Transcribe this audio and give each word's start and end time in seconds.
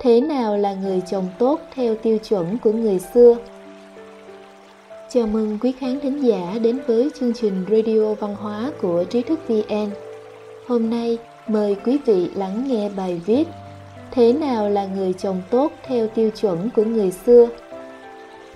thế 0.00 0.20
nào 0.20 0.56
là 0.56 0.74
người 0.74 1.02
chồng 1.10 1.28
tốt 1.38 1.60
theo 1.74 1.94
tiêu 1.94 2.18
chuẩn 2.28 2.58
của 2.58 2.72
người 2.72 2.98
xưa? 2.98 3.36
Chào 5.08 5.26
mừng 5.26 5.58
quý 5.62 5.72
khán 5.72 6.00
thính 6.00 6.24
giả 6.24 6.58
đến 6.62 6.78
với 6.86 7.10
chương 7.20 7.32
trình 7.34 7.64
radio 7.70 8.14
văn 8.14 8.34
hóa 8.34 8.70
của 8.82 9.04
trí 9.04 9.22
thức 9.22 9.40
vn 9.48 9.90
hôm 10.66 10.90
nay, 10.90 11.18
mời 11.48 11.76
quý 11.84 11.98
vị 12.06 12.30
lắng 12.34 12.64
nghe 12.68 12.88
bài 12.96 13.20
viết 13.26 13.48
thế 14.10 14.32
nào 14.32 14.68
là 14.68 14.86
người 14.86 15.12
chồng 15.12 15.42
tốt 15.50 15.72
theo 15.86 16.08
tiêu 16.08 16.30
chuẩn 16.40 16.70
của 16.76 16.84
người 16.84 17.10
xưa? 17.10 17.48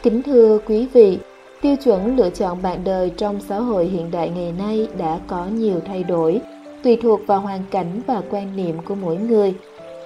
Kính 0.02 0.22
thưa 0.22 0.58
quý 0.66 0.86
vị, 0.92 1.18
tiêu 1.60 1.76
chuẩn 1.84 2.16
lựa 2.16 2.30
chọn 2.30 2.62
bạn 2.62 2.84
đời 2.84 3.10
trong 3.16 3.40
xã 3.48 3.58
hội 3.58 3.86
hiện 3.86 4.10
đại 4.10 4.30
ngày 4.30 4.52
nay 4.58 4.88
đã 4.98 5.20
có 5.26 5.46
nhiều 5.46 5.80
thay 5.86 6.04
đổi, 6.04 6.40
tùy 6.82 6.98
thuộc 7.02 7.20
vào 7.26 7.40
hoàn 7.40 7.62
cảnh 7.70 8.00
và 8.06 8.22
quan 8.30 8.56
niệm 8.56 8.76
của 8.84 8.94
mỗi 8.94 9.16
người 9.16 9.54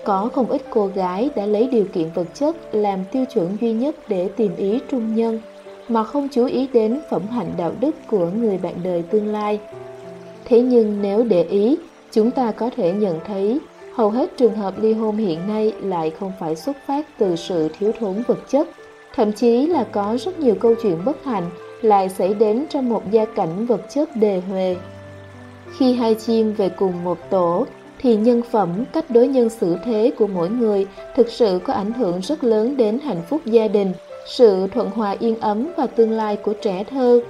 có 0.04 0.28
không 0.32 0.50
ít 0.50 0.62
cô 0.70 0.86
gái 0.86 1.30
đã 1.36 1.46
lấy 1.46 1.68
điều 1.72 1.84
kiện 1.92 2.10
vật 2.14 2.26
chất 2.34 2.56
làm 2.72 3.04
tiêu 3.12 3.24
chuẩn 3.34 3.56
duy 3.60 3.72
nhất 3.72 3.96
để 4.08 4.28
tìm 4.36 4.56
ý 4.56 4.80
trung 4.90 5.14
nhân, 5.14 5.40
mà 5.88 6.04
không 6.04 6.28
chú 6.32 6.46
ý 6.46 6.68
đến 6.72 7.00
phẩm 7.10 7.22
hạnh 7.30 7.52
đạo 7.56 7.72
đức 7.80 7.94
của 8.10 8.26
người 8.26 8.58
bạn 8.58 8.74
đời 8.84 9.02
tương 9.10 9.32
lai. 9.32 9.60
Thế 10.44 10.60
nhưng 10.60 11.02
nếu 11.02 11.24
để 11.24 11.42
ý, 11.42 11.76
chúng 12.12 12.30
ta 12.30 12.50
có 12.50 12.70
thể 12.76 12.92
nhận 12.92 13.20
thấy 13.26 13.60
hầu 13.94 14.10
hết 14.10 14.36
trường 14.36 14.54
hợp 14.54 14.74
ly 14.78 14.92
hôn 14.92 15.16
hiện 15.16 15.38
nay 15.48 15.72
lại 15.82 16.10
không 16.10 16.32
phải 16.40 16.56
xuất 16.56 16.76
phát 16.86 17.06
từ 17.18 17.36
sự 17.36 17.68
thiếu 17.78 17.92
thốn 17.98 18.22
vật 18.26 18.38
chất, 18.48 18.68
thậm 19.14 19.32
chí 19.32 19.66
là 19.66 19.84
có 19.84 20.16
rất 20.20 20.38
nhiều 20.38 20.54
câu 20.60 20.74
chuyện 20.82 20.98
bất 21.04 21.24
hạnh 21.24 21.50
lại 21.82 22.08
xảy 22.08 22.34
đến 22.34 22.64
trong 22.70 22.88
một 22.88 23.10
gia 23.10 23.24
cảnh 23.24 23.66
vật 23.66 23.80
chất 23.88 24.16
đề 24.16 24.42
huề. 24.50 24.76
Khi 25.78 25.94
hai 25.94 26.14
chim 26.14 26.52
về 26.52 26.68
cùng 26.68 27.04
một 27.04 27.18
tổ 27.30 27.66
thì 28.04 28.16
nhân 28.16 28.42
phẩm, 28.50 28.84
cách 28.92 29.10
đối 29.10 29.28
nhân 29.28 29.48
xử 29.48 29.76
thế 29.84 30.12
của 30.18 30.26
mỗi 30.26 30.50
người 30.50 30.86
thực 31.16 31.28
sự 31.28 31.60
có 31.64 31.72
ảnh 31.72 31.92
hưởng 31.92 32.20
rất 32.20 32.44
lớn 32.44 32.76
đến 32.76 32.98
hạnh 32.98 33.22
phúc 33.28 33.40
gia 33.44 33.68
đình, 33.68 33.92
sự 34.28 34.66
thuận 34.66 34.90
hòa 34.90 35.16
yên 35.18 35.40
ấm 35.40 35.68
và 35.76 35.86
tương 35.86 36.10
lai 36.10 36.36
của 36.36 36.52
trẻ 36.52 36.84
thơ. 36.90 37.20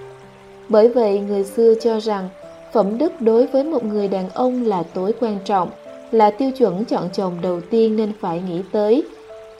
Bởi 0.69 0.89
vậy, 0.89 1.21
người 1.21 1.45
xưa 1.45 1.75
cho 1.81 2.01
rằng, 2.01 2.29
phẩm 2.73 2.99
đức 2.99 3.21
đối 3.21 3.47
với 3.47 3.65
một 3.65 3.85
người 3.85 4.09
đàn 4.09 4.31
ông 4.31 4.67
là 4.67 4.83
tối 4.83 5.13
quan 5.21 5.39
trọng, 5.45 5.71
là 6.11 6.31
tiêu 6.31 6.51
chuẩn 6.51 6.85
chọn 6.85 7.09
chồng 7.13 7.33
đầu 7.43 7.61
tiên 7.61 7.97
nên 7.97 8.13
phải 8.21 8.43
nghĩ 8.49 8.61
tới. 8.73 9.03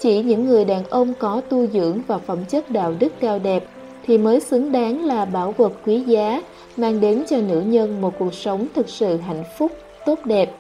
Chỉ 0.01 0.23
những 0.23 0.47
người 0.47 0.65
đàn 0.65 0.85
ông 0.85 1.13
có 1.19 1.41
tu 1.49 1.67
dưỡng 1.67 1.99
và 2.07 2.19
phẩm 2.19 2.39
chất 2.49 2.71
đạo 2.71 2.95
đức 2.99 3.13
cao 3.21 3.39
đẹp 3.39 3.65
thì 4.07 4.19
mới 4.19 4.41
xứng 4.41 4.73
đáng 4.73 5.05
là 5.05 5.25
bảo 5.25 5.55
vật 5.57 5.73
quý 5.87 6.01
giá, 6.01 6.43
mang 6.77 7.01
đến 7.01 7.25
cho 7.29 7.37
nữ 7.49 7.61
nhân 7.61 8.01
một 8.01 8.15
cuộc 8.19 8.35
sống 8.35 8.67
thực 8.75 8.89
sự 8.89 9.17
hạnh 9.17 9.45
phúc, 9.59 9.73
tốt 10.07 10.19
đẹp 10.25 10.51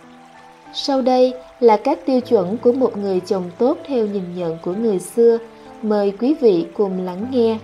sau 0.75 1.03
đây 1.03 1.33
là 1.61 1.77
các 1.77 2.07
tiêu 2.07 2.21
chuẩn 2.21 2.57
của 2.57 2.73
một 2.73 2.97
người 2.97 3.21
chồng 3.21 3.51
tốt 3.59 3.79
theo 3.87 4.07
nhìn 4.07 4.23
nhận 4.37 4.59
của 4.63 4.73
người 4.73 4.99
xưa. 4.99 5.39
Mời 5.83 6.13
quý 6.21 6.35
vị 6.41 6.67
cùng 6.75 7.05
lắng 7.05 7.27
nghe. 7.31 7.59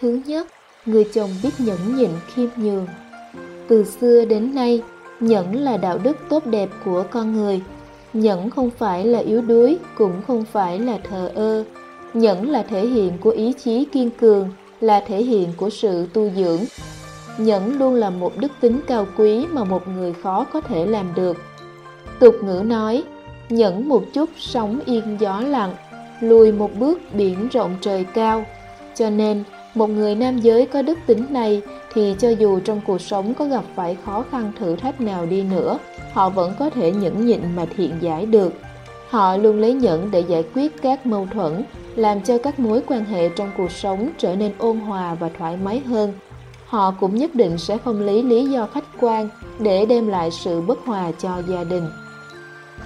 Thứ 0.00 0.20
nhất, 0.26 0.46
người 0.86 1.04
chồng 1.14 1.30
biết 1.42 1.50
nhẫn 1.58 1.96
nhịn 1.96 2.10
khiêm 2.26 2.48
nhường. 2.56 2.86
Từ 3.68 3.84
xưa 3.84 4.24
đến 4.24 4.54
nay, 4.54 4.82
nhẫn 5.20 5.56
là 5.64 5.76
đạo 5.76 5.98
đức 5.98 6.16
tốt 6.28 6.46
đẹp 6.46 6.68
của 6.84 7.04
con 7.10 7.36
người. 7.36 7.60
Nhẫn 8.12 8.50
không 8.50 8.70
phải 8.70 9.04
là 9.04 9.18
yếu 9.18 9.42
đuối, 9.42 9.78
cũng 9.98 10.22
không 10.26 10.44
phải 10.52 10.78
là 10.78 10.98
thờ 11.10 11.30
ơ. 11.34 11.64
Nhẫn 12.14 12.50
là 12.50 12.62
thể 12.62 12.86
hiện 12.86 13.12
của 13.20 13.30
ý 13.30 13.52
chí 13.52 13.84
kiên 13.84 14.10
cường, 14.10 14.48
là 14.80 15.00
thể 15.06 15.22
hiện 15.22 15.48
của 15.56 15.70
sự 15.70 16.06
tu 16.12 16.30
dưỡng 16.36 16.60
nhẫn 17.38 17.78
luôn 17.78 17.94
là 17.94 18.10
một 18.10 18.32
đức 18.36 18.52
tính 18.60 18.80
cao 18.86 19.06
quý 19.16 19.46
mà 19.52 19.64
một 19.64 19.88
người 19.88 20.12
khó 20.22 20.46
có 20.52 20.60
thể 20.60 20.86
làm 20.86 21.14
được. 21.14 21.36
Tục 22.18 22.34
ngữ 22.42 22.62
nói, 22.66 23.02
nhẫn 23.48 23.88
một 23.88 24.02
chút 24.12 24.30
sóng 24.36 24.80
yên 24.84 25.16
gió 25.20 25.40
lặng, 25.40 25.74
lùi 26.20 26.52
một 26.52 26.70
bước 26.78 27.00
biển 27.12 27.48
rộng 27.48 27.76
trời 27.80 28.04
cao. 28.04 28.44
Cho 28.94 29.10
nên, 29.10 29.44
một 29.74 29.90
người 29.90 30.14
nam 30.14 30.38
giới 30.38 30.66
có 30.66 30.82
đức 30.82 30.98
tính 31.06 31.26
này 31.30 31.62
thì 31.94 32.14
cho 32.18 32.28
dù 32.28 32.60
trong 32.60 32.80
cuộc 32.86 33.00
sống 33.00 33.34
có 33.34 33.44
gặp 33.44 33.64
phải 33.74 33.96
khó 34.04 34.24
khăn 34.30 34.52
thử 34.58 34.76
thách 34.76 35.00
nào 35.00 35.26
đi 35.26 35.42
nữa, 35.42 35.78
họ 36.12 36.28
vẫn 36.28 36.52
có 36.58 36.70
thể 36.70 36.92
nhẫn 36.92 37.26
nhịn 37.26 37.40
mà 37.56 37.66
thiện 37.76 37.90
giải 38.00 38.26
được. 38.26 38.52
Họ 39.08 39.36
luôn 39.36 39.60
lấy 39.60 39.72
nhẫn 39.72 40.10
để 40.10 40.20
giải 40.20 40.44
quyết 40.54 40.82
các 40.82 41.06
mâu 41.06 41.26
thuẫn, 41.32 41.64
làm 41.96 42.20
cho 42.20 42.38
các 42.38 42.58
mối 42.58 42.82
quan 42.86 43.04
hệ 43.04 43.28
trong 43.28 43.50
cuộc 43.56 43.70
sống 43.70 44.10
trở 44.18 44.36
nên 44.36 44.52
ôn 44.58 44.78
hòa 44.80 45.14
và 45.14 45.30
thoải 45.38 45.56
mái 45.56 45.80
hơn 45.80 46.12
họ 46.66 46.94
cũng 47.00 47.14
nhất 47.14 47.34
định 47.34 47.58
sẽ 47.58 47.78
không 47.78 48.00
lấy 48.00 48.22
lý 48.22 48.44
do 48.44 48.66
khách 48.74 48.84
quan 49.00 49.28
để 49.58 49.86
đem 49.86 50.08
lại 50.08 50.30
sự 50.30 50.60
bất 50.60 50.78
hòa 50.84 51.12
cho 51.18 51.42
gia 51.48 51.64
đình. 51.64 51.90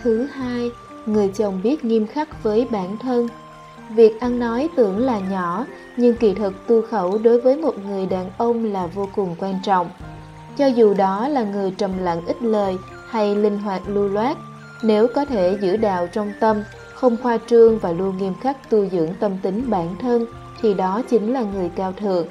Thứ 0.03 0.27
hai, 0.27 0.71
người 1.07 1.29
chồng 1.29 1.61
biết 1.63 1.85
nghiêm 1.85 2.07
khắc 2.07 2.43
với 2.43 2.67
bản 2.71 2.97
thân. 2.99 3.29
Việc 3.95 4.21
ăn 4.21 4.39
nói 4.39 4.69
tưởng 4.77 4.99
là 4.99 5.21
nhỏ, 5.21 5.67
nhưng 5.97 6.17
kỳ 6.17 6.35
thực 6.35 6.67
tu 6.67 6.83
khẩu 6.83 7.19
đối 7.19 7.41
với 7.41 7.57
một 7.57 7.75
người 7.85 8.07
đàn 8.07 8.31
ông 8.39 8.65
là 8.73 8.87
vô 8.87 9.09
cùng 9.15 9.37
quan 9.39 9.55
trọng. 9.65 9.91
Cho 10.57 10.67
dù 10.67 10.95
đó 10.95 11.29
là 11.29 11.43
người 11.43 11.71
trầm 11.71 11.91
lặng 11.99 12.27
ít 12.27 12.43
lời 12.43 12.77
hay 13.09 13.37
linh 13.37 13.59
hoạt 13.59 13.83
lưu 13.89 14.09
loát, 14.09 14.37
nếu 14.83 15.07
có 15.15 15.25
thể 15.25 15.59
giữ 15.61 15.77
đạo 15.77 16.07
trong 16.13 16.33
tâm, 16.41 16.63
không 16.95 17.17
khoa 17.23 17.39
trương 17.47 17.79
và 17.79 17.93
luôn 17.93 18.17
nghiêm 18.17 18.35
khắc 18.41 18.71
tu 18.71 18.87
dưỡng 18.87 19.11
tâm 19.21 19.33
tính 19.43 19.71
bản 19.71 19.97
thân, 20.01 20.27
thì 20.63 20.75
đó 20.75 21.03
chính 21.11 21.33
là 21.33 21.43
người 21.43 21.71
cao 21.77 21.93
thượng 21.93 22.27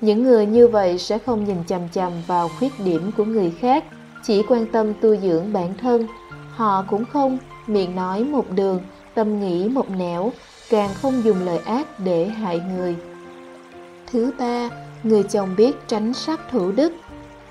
những 0.00 0.22
người 0.22 0.46
như 0.46 0.68
vậy 0.68 0.98
sẽ 0.98 1.18
không 1.18 1.44
nhìn 1.44 1.56
chằm 1.66 1.80
chằm 1.92 2.12
vào 2.26 2.50
khuyết 2.58 2.72
điểm 2.84 3.10
của 3.16 3.24
người 3.24 3.52
khác, 3.60 3.84
chỉ 4.22 4.42
quan 4.48 4.66
tâm 4.66 4.94
tu 5.00 5.16
dưỡng 5.16 5.52
bản 5.52 5.74
thân. 5.80 6.06
Họ 6.50 6.84
cũng 6.90 7.04
không, 7.12 7.38
miệng 7.66 7.96
nói 7.96 8.24
một 8.24 8.50
đường, 8.50 8.80
tâm 9.14 9.40
nghĩ 9.40 9.68
một 9.68 9.90
nẻo, 9.90 10.32
càng 10.70 10.90
không 10.94 11.24
dùng 11.24 11.44
lời 11.44 11.58
ác 11.58 12.00
để 12.00 12.26
hại 12.26 12.60
người. 12.76 12.96
Thứ 14.12 14.32
ba, 14.38 14.70
người 15.02 15.22
chồng 15.22 15.54
biết 15.56 15.76
tránh 15.86 16.14
sát 16.14 16.40
thủ 16.50 16.72
đức. 16.72 16.92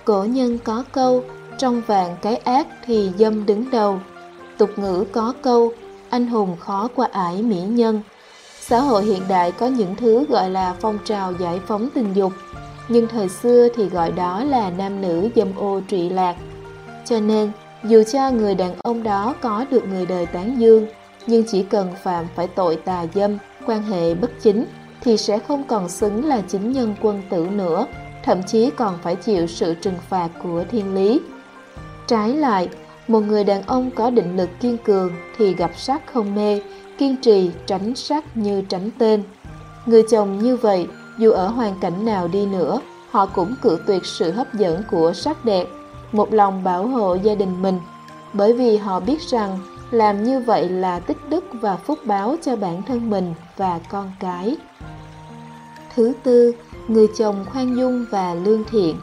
Cổ 0.06 0.24
nhân 0.24 0.58
có 0.64 0.84
câu, 0.92 1.24
trong 1.58 1.82
vạn 1.88 2.16
cái 2.22 2.36
ác 2.36 2.68
thì 2.86 3.12
dâm 3.18 3.46
đứng 3.46 3.70
đầu. 3.72 4.00
Tục 4.58 4.70
ngữ 4.78 5.06
có 5.12 5.34
câu, 5.42 5.72
anh 6.10 6.28
hùng 6.28 6.56
khó 6.60 6.88
qua 6.96 7.08
ải 7.12 7.44
mỹ 7.44 7.62
nhân 7.62 8.02
xã 8.70 8.80
hội 8.80 9.04
hiện 9.04 9.22
đại 9.30 9.52
có 9.52 9.68
những 9.68 9.96
thứ 9.96 10.26
gọi 10.30 10.50
là 10.50 10.76
phong 10.80 10.98
trào 11.06 11.34
giải 11.40 11.60
phóng 11.68 11.90
tình 11.94 12.14
dục, 12.14 12.34
nhưng 12.90 13.08
thời 13.08 13.30
xưa 13.30 13.68
thì 13.76 13.90
gọi 13.90 14.12
đó 14.12 14.44
là 14.44 14.70
nam 14.70 15.02
nữ 15.02 15.30
dâm 15.36 15.56
ô 15.56 15.82
trụy 15.88 16.10
lạc. 16.10 16.36
Cho 17.06 17.20
nên, 17.20 17.52
dù 17.84 18.04
cho 18.04 18.32
người 18.32 18.56
đàn 18.56 18.76
ông 18.82 19.04
đó 19.04 19.36
có 19.42 19.66
được 19.72 19.84
người 19.88 20.06
đời 20.06 20.26
tán 20.26 20.60
dương, 20.60 20.88
nhưng 21.28 21.44
chỉ 21.52 21.64
cần 21.64 21.94
phạm 22.04 22.26
phải 22.36 22.48
tội 22.48 22.76
tà 22.76 23.06
dâm, 23.16 23.38
quan 23.66 23.84
hệ 23.84 24.16
bất 24.16 24.32
chính, 24.42 24.66
thì 25.02 25.18
sẽ 25.18 25.40
không 25.40 25.64
còn 25.64 25.90
xứng 25.90 26.26
là 26.26 26.42
chính 26.48 26.72
nhân 26.72 26.96
quân 27.02 27.22
tử 27.30 27.48
nữa, 27.52 27.88
thậm 28.24 28.44
chí 28.44 28.70
còn 28.78 28.98
phải 29.04 29.16
chịu 29.16 29.48
sự 29.48 29.74
trừng 29.74 29.98
phạt 30.10 30.30
của 30.44 30.64
thiên 30.72 30.96
lý. 30.96 31.20
Trái 32.08 32.30
lại, 32.30 32.70
một 33.08 33.20
người 33.20 33.44
đàn 33.44 33.62
ông 33.62 33.92
có 33.92 34.10
định 34.10 34.38
lực 34.38 34.50
kiên 34.62 34.78
cường 34.78 35.12
thì 35.38 35.54
gặp 35.54 35.72
sát 35.78 36.14
không 36.14 36.36
mê 36.36 36.62
kiên 37.00 37.18
trì, 37.18 37.52
tránh 37.66 37.96
sắc 37.96 38.38
như 38.38 38.62
tránh 38.62 38.90
tên. 38.98 39.24
Người 39.86 40.04
chồng 40.10 40.40
như 40.40 40.58
vậy, 40.58 40.88
dù 41.18 41.32
ở 41.32 41.48
hoàn 41.48 41.76
cảnh 41.82 42.06
nào 42.06 42.28
đi 42.28 42.46
nữa, 42.46 42.80
họ 43.12 43.26
cũng 43.26 43.56
cự 43.62 43.80
tuyệt 43.88 44.06
sự 44.06 44.32
hấp 44.32 44.54
dẫn 44.54 44.84
của 44.92 45.14
sắc 45.14 45.46
đẹp, 45.46 45.68
một 46.12 46.34
lòng 46.34 46.64
bảo 46.64 46.88
hộ 46.88 47.16
gia 47.16 47.36
đình 47.36 47.62
mình. 47.62 47.80
Bởi 48.34 48.54
vì 48.54 48.78
họ 48.78 49.00
biết 49.00 49.22
rằng 49.22 49.60
làm 49.92 50.24
như 50.24 50.40
vậy 50.40 50.70
là 50.70 51.00
tích 51.00 51.18
đức 51.30 51.46
và 51.54 51.76
phúc 51.76 52.00
báo 52.06 52.36
cho 52.46 52.56
bản 52.56 52.84
thân 52.84 53.10
mình 53.10 53.34
và 53.58 53.80
con 53.90 54.12
cái. 54.20 54.58
Thứ 55.96 56.14
tư, 56.24 56.54
người 56.88 57.08
chồng 57.18 57.46
khoan 57.52 57.78
dung 57.78 58.06
và 58.12 58.34
lương 58.34 58.64
thiện. 58.64 58.96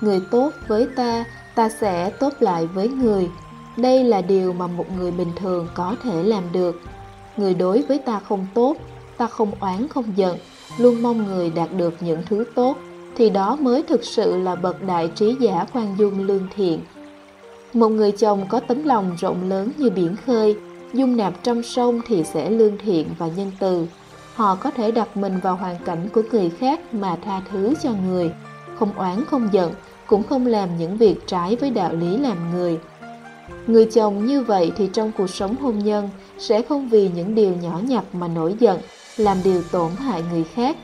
Người 0.00 0.20
tốt 0.30 0.50
với 0.68 0.86
ta 0.96 1.24
ta 1.54 1.68
sẽ 1.68 2.10
tốt 2.10 2.32
lại 2.40 2.66
với 2.66 2.88
người. 2.88 3.30
Đây 3.76 4.04
là 4.04 4.20
điều 4.20 4.52
mà 4.52 4.66
một 4.66 4.86
người 4.96 5.10
bình 5.10 5.32
thường 5.36 5.68
có 5.74 5.96
thể 6.02 6.22
làm 6.22 6.52
được 6.52 6.80
người 7.36 7.54
đối 7.54 7.82
với 7.82 7.98
ta 7.98 8.18
không 8.18 8.46
tốt, 8.54 8.76
ta 9.16 9.26
không 9.26 9.50
oán 9.60 9.88
không 9.88 10.04
giận, 10.16 10.38
luôn 10.78 11.02
mong 11.02 11.26
người 11.26 11.50
đạt 11.50 11.68
được 11.76 11.94
những 12.00 12.22
thứ 12.28 12.44
tốt, 12.54 12.76
thì 13.16 13.30
đó 13.30 13.56
mới 13.60 13.82
thực 13.82 14.04
sự 14.04 14.36
là 14.36 14.54
bậc 14.54 14.82
đại 14.82 15.08
trí 15.14 15.36
giả 15.40 15.66
khoan 15.72 15.94
dung 15.98 16.26
lương 16.26 16.46
thiện. 16.56 16.80
Một 17.74 17.88
người 17.88 18.12
chồng 18.12 18.46
có 18.48 18.60
tấm 18.60 18.84
lòng 18.84 19.16
rộng 19.18 19.48
lớn 19.48 19.70
như 19.76 19.90
biển 19.90 20.16
khơi, 20.26 20.56
dung 20.92 21.16
nạp 21.16 21.42
trăm 21.42 21.62
sông 21.62 22.00
thì 22.06 22.24
sẽ 22.24 22.50
lương 22.50 22.78
thiện 22.78 23.08
và 23.18 23.28
nhân 23.28 23.52
từ. 23.58 23.86
Họ 24.34 24.54
có 24.54 24.70
thể 24.70 24.90
đặt 24.90 25.16
mình 25.16 25.40
vào 25.42 25.56
hoàn 25.56 25.76
cảnh 25.84 26.08
của 26.12 26.22
người 26.32 26.50
khác 26.50 26.94
mà 26.94 27.16
tha 27.24 27.42
thứ 27.50 27.74
cho 27.82 27.90
người, 28.06 28.30
không 28.78 28.92
oán 28.96 29.24
không 29.24 29.48
giận, 29.52 29.72
cũng 30.06 30.22
không 30.22 30.46
làm 30.46 30.68
những 30.78 30.96
việc 30.96 31.26
trái 31.26 31.56
với 31.56 31.70
đạo 31.70 31.92
lý 31.92 32.16
làm 32.16 32.36
người 32.52 32.78
người 33.66 33.84
chồng 33.84 34.26
như 34.26 34.42
vậy 34.42 34.72
thì 34.76 34.90
trong 34.92 35.12
cuộc 35.18 35.30
sống 35.30 35.56
hôn 35.56 35.78
nhân 35.78 36.08
sẽ 36.38 36.62
không 36.62 36.88
vì 36.88 37.10
những 37.14 37.34
điều 37.34 37.52
nhỏ 37.62 37.80
nhặt 37.88 38.04
mà 38.12 38.28
nổi 38.28 38.54
giận 38.58 38.80
làm 39.16 39.36
điều 39.44 39.62
tổn 39.72 39.90
hại 39.98 40.22
người 40.32 40.44
khác 40.44 40.76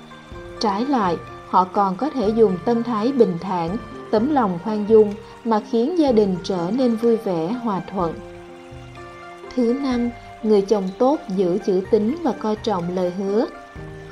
trái 0.61 0.87
lại 0.87 1.17
họ 1.49 1.65
còn 1.65 1.97
có 1.97 2.11
thể 2.11 2.29
dùng 2.29 2.59
tâm 2.65 2.83
thái 2.83 3.13
bình 3.13 3.39
thản 3.41 3.77
tấm 4.11 4.35
lòng 4.35 4.59
khoan 4.65 4.85
dung 4.89 5.15
mà 5.45 5.61
khiến 5.71 5.99
gia 5.99 6.13
đình 6.13 6.37
trở 6.43 6.71
nên 6.73 6.97
vui 6.97 7.17
vẻ 7.17 7.49
hòa 7.49 7.81
thuận 7.91 8.15
thứ 9.59 9.73
năm 9.81 10.11
người 10.43 10.63
chồng 10.63 10.89
tốt 10.99 11.21
giữ 11.29 11.59
chữ 11.67 11.83
tín 11.91 12.17
và 12.23 12.33
coi 12.33 12.57
trọng 12.57 12.95
lời 12.95 13.11
hứa. 13.11 13.47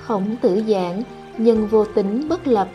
Khổng 0.03 0.37
tử 0.43 0.63
giảng, 0.69 1.03
nhân 1.39 1.67
vô 1.67 1.85
tính 1.85 2.29
bất 2.29 2.47
lập. 2.47 2.69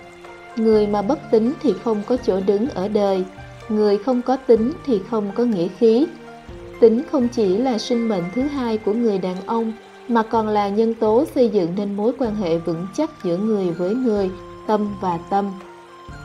Người 0.56 0.88
mà 0.88 1.02
bất 1.02 1.32
tính 1.32 1.54
thì 1.62 1.74
không 1.84 2.04
có 2.08 2.18
chỗ 2.18 2.40
đứng 2.42 2.70
ở 2.70 2.88
đời, 2.88 3.26
người 3.72 3.98
không 3.98 4.22
có 4.22 4.36
tính 4.36 4.74
thì 4.86 5.02
không 5.10 5.32
có 5.36 5.44
nghĩa 5.44 5.68
khí. 5.68 6.08
Tính 6.80 7.02
không 7.12 7.28
chỉ 7.28 7.58
là 7.58 7.78
sinh 7.78 8.08
mệnh 8.08 8.24
thứ 8.36 8.42
hai 8.42 8.78
của 8.78 8.94
người 8.94 9.18
đàn 9.18 9.36
ông, 9.46 9.74
mà 10.08 10.24
còn 10.24 10.48
là 10.48 10.70
nhân 10.70 10.94
tố 10.94 11.26
xây 11.36 11.50
dựng 11.50 11.74
nên 11.76 11.96
mối 11.96 12.12
quan 12.20 12.36
hệ 12.36 12.58
vững 12.58 12.88
chắc 12.98 13.24
giữa 13.24 13.38
người 13.38 13.72
với 13.72 13.96
người, 13.96 14.30
tâm 14.68 14.88
và 15.02 15.20
tâm. 15.30 15.52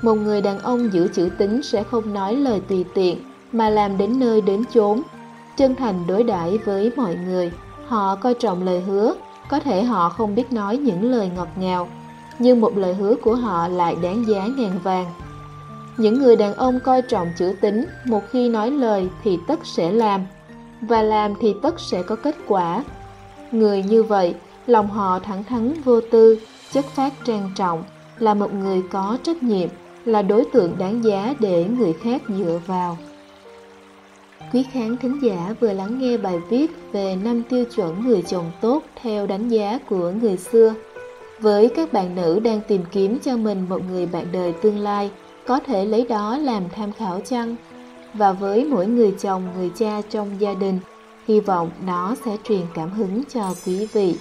Một 0.02 0.14
người 0.14 0.40
đàn 0.40 0.58
ông 0.58 0.92
giữ 0.92 1.08
chữ 1.08 1.28
tính 1.38 1.62
sẽ 1.62 1.82
không 1.82 2.14
nói 2.14 2.36
lời 2.36 2.60
tùy 2.68 2.84
tiện, 2.94 3.18
mà 3.52 3.70
làm 3.70 3.98
đến 3.98 4.20
nơi 4.20 4.40
đến 4.40 4.64
chốn, 4.74 5.02
chân 5.56 5.74
thành 5.74 6.04
đối 6.08 6.22
đãi 6.22 6.58
với 6.58 6.90
mọi 6.96 7.16
người. 7.26 7.52
Họ 7.86 8.16
coi 8.16 8.34
trọng 8.34 8.64
lời 8.64 8.80
hứa, 8.80 9.14
có 9.48 9.60
thể 9.60 9.82
họ 9.82 10.08
không 10.08 10.34
biết 10.34 10.52
nói 10.52 10.76
những 10.76 11.10
lời 11.10 11.30
ngọt 11.36 11.48
ngào, 11.56 11.88
nhưng 12.38 12.60
một 12.60 12.76
lời 12.76 12.94
hứa 12.94 13.14
của 13.22 13.34
họ 13.34 13.68
lại 13.68 13.96
đáng 14.02 14.24
giá 14.26 14.46
ngàn 14.56 14.78
vàng. 14.82 15.06
Những 15.96 16.18
người 16.18 16.36
đàn 16.36 16.54
ông 16.54 16.80
coi 16.80 17.02
trọng 17.02 17.28
chữ 17.38 17.54
tính, 17.60 17.86
một 18.04 18.22
khi 18.30 18.48
nói 18.48 18.70
lời 18.70 19.08
thì 19.24 19.38
tất 19.46 19.66
sẽ 19.66 19.92
làm, 19.92 20.20
và 20.80 21.02
làm 21.02 21.34
thì 21.40 21.54
tất 21.62 21.80
sẽ 21.80 22.02
có 22.02 22.16
kết 22.16 22.36
quả. 22.48 22.84
Người 23.52 23.82
như 23.82 24.02
vậy, 24.02 24.34
lòng 24.66 24.90
họ 24.90 25.18
thẳng 25.18 25.44
thắn 25.44 25.82
vô 25.84 26.00
tư, 26.00 26.38
chất 26.72 26.84
phát 26.84 27.12
trang 27.24 27.50
trọng, 27.56 27.84
là 28.18 28.34
một 28.34 28.54
người 28.54 28.82
có 28.90 29.18
trách 29.22 29.42
nhiệm, 29.42 29.68
là 30.04 30.22
đối 30.22 30.44
tượng 30.44 30.78
đáng 30.78 31.04
giá 31.04 31.34
để 31.40 31.64
người 31.64 31.92
khác 31.92 32.22
dựa 32.28 32.60
vào. 32.66 32.98
Quý 34.52 34.64
khán 34.72 34.96
thính 34.96 35.22
giả 35.22 35.54
vừa 35.60 35.72
lắng 35.72 35.98
nghe 35.98 36.16
bài 36.16 36.38
viết 36.48 36.70
về 36.92 37.16
năm 37.24 37.42
tiêu 37.48 37.64
chuẩn 37.76 38.06
người 38.06 38.22
chồng 38.22 38.50
tốt 38.60 38.82
theo 39.02 39.26
đánh 39.26 39.48
giá 39.48 39.78
của 39.88 40.12
người 40.22 40.36
xưa. 40.36 40.74
Với 41.40 41.68
các 41.68 41.92
bạn 41.92 42.14
nữ 42.14 42.40
đang 42.40 42.60
tìm 42.68 42.80
kiếm 42.92 43.18
cho 43.18 43.36
mình 43.36 43.66
một 43.68 43.80
người 43.90 44.06
bạn 44.06 44.26
đời 44.32 44.52
tương 44.52 44.78
lai, 44.78 45.10
có 45.46 45.60
thể 45.66 45.84
lấy 45.84 46.06
đó 46.08 46.38
làm 46.38 46.68
tham 46.68 46.92
khảo 46.92 47.20
chăng? 47.20 47.56
Và 48.14 48.32
với 48.32 48.64
mỗi 48.64 48.86
người 48.86 49.14
chồng, 49.20 49.48
người 49.56 49.70
cha 49.78 50.00
trong 50.10 50.40
gia 50.40 50.54
đình, 50.54 50.78
hy 51.28 51.40
vọng 51.40 51.70
nó 51.86 52.14
sẽ 52.24 52.36
truyền 52.44 52.62
cảm 52.74 52.90
hứng 52.90 53.22
cho 53.34 53.54
quý 53.66 53.86
vị. 53.92 54.16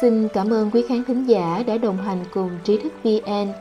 Xin 0.00 0.28
cảm 0.28 0.52
ơn 0.52 0.70
quý 0.70 0.82
khán 0.88 1.04
thính 1.04 1.24
giả 1.24 1.62
đã 1.66 1.78
đồng 1.78 1.96
hành 1.96 2.24
cùng 2.34 2.50
Trí 2.64 2.78
thức 2.78 2.92
VN. 3.04 3.52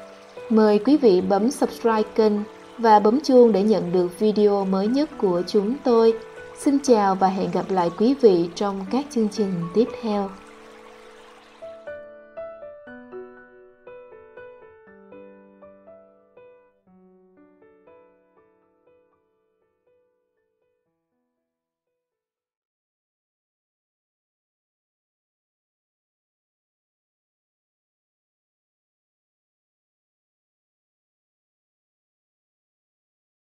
Mời 0.49 0.79
quý 0.79 0.97
vị 0.97 1.21
bấm 1.21 1.51
subscribe 1.51 2.09
kênh 2.15 2.33
và 2.77 2.99
bấm 2.99 3.21
chuông 3.21 3.51
để 3.51 3.63
nhận 3.63 3.91
được 3.91 4.19
video 4.19 4.65
mới 4.65 4.87
nhất 4.87 5.09
của 5.17 5.41
chúng 5.47 5.75
tôi. 5.83 6.13
Xin 6.59 6.79
chào 6.79 7.15
và 7.15 7.27
hẹn 7.27 7.51
gặp 7.51 7.65
lại 7.69 7.91
quý 7.97 8.15
vị 8.21 8.49
trong 8.55 8.85
các 8.91 9.05
chương 9.09 9.29
trình 9.29 9.53
tiếp 9.73 9.87
theo. 10.01 10.29